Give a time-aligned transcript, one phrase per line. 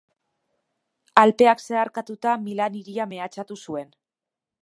[1.23, 3.93] Alpeak zeharkatuta, Milan hiria mehatxatu zuen.